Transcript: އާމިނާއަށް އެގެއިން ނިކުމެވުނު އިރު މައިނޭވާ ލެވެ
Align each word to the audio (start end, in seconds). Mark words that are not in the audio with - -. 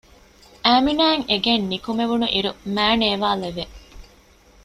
އާމިނާއަށް 0.65 1.27
އެގެއިން 1.29 1.67
ނިކުމެވުނު 1.71 2.27
އިރު 2.33 2.51
މައިނޭވާ 2.75 3.29
ލެވެ 3.41 3.63